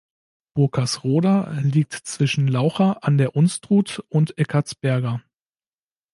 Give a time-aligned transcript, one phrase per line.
[0.55, 5.21] Burkersroda liegt zwischen Laucha an der Unstrut und Eckartsberga.